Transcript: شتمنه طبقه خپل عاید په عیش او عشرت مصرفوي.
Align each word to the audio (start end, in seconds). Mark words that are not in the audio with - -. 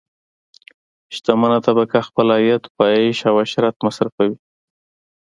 شتمنه 1.15 1.57
طبقه 1.67 1.99
خپل 2.07 2.27
عاید 2.35 2.63
په 2.75 2.83
عیش 2.95 3.19
او 3.29 3.35
عشرت 3.45 3.75
مصرفوي. 3.85 4.37